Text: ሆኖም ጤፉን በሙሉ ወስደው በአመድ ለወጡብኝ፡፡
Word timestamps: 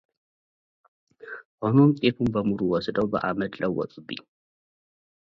ሆኖም 1.61 1.91
ጤፉን 2.01 2.27
በሙሉ 2.33 2.59
ወስደው 2.73 3.07
በአመድ 3.11 3.53
ለወጡብኝ፡፡ 3.61 4.21